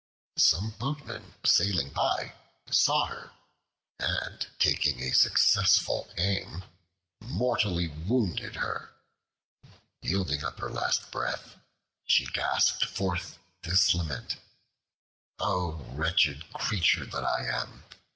[0.39, 2.33] Some boatmen sailing by
[2.71, 3.33] saw her,
[3.99, 6.63] and taking a successful aim,
[7.21, 8.95] mortally wounded her.
[10.01, 11.55] Yielding up her last breath,
[12.07, 14.37] she gasped forth this lament:
[15.37, 17.83] "O wretched creature that I am!